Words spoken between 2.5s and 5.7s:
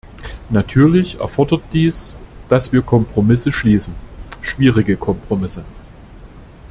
wir Kompromisse schließen, schwierige Kompromisse.